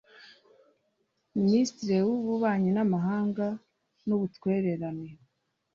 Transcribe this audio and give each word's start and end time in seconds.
Minisitiri 1.41 1.95
w’Ububanyi 2.07 2.69
n’amahanga 2.73 3.45
n’ubutwererane 4.07 5.09